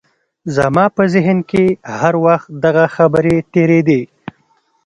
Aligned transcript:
زما 0.55 0.85
په 0.95 1.03
ذهن 1.13 1.37
کې 1.49 1.65
هر 1.99 2.13
وخت 2.25 2.47
دغه 2.63 2.85
خبرې 2.95 3.35
تېرېدې 3.53 4.01